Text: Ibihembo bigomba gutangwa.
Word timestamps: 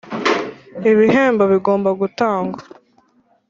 Ibihembo 0.91 1.43
bigomba 1.51 1.89
gutangwa. 2.01 2.61